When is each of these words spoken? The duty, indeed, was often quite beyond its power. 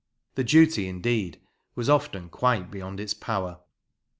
The 0.33 0.43
duty, 0.43 0.87
indeed, 0.87 1.39
was 1.75 1.87
often 1.87 2.29
quite 2.29 2.71
beyond 2.71 2.99
its 2.99 3.13
power. 3.13 3.59